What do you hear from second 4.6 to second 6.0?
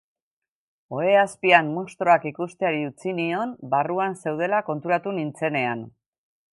konturatu nintzenean.